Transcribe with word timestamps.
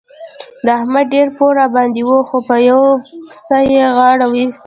د 0.65 0.67
احمد 0.79 1.05
ډېر 1.13 1.27
پور 1.35 1.51
راباندې 1.61 2.01
وو 2.07 2.19
خو 2.29 2.37
په 2.47 2.55
یوه 2.69 2.89
پسه 3.29 3.57
يې 3.73 3.83
غاړه 3.97 4.25
وېسته. 4.33 4.59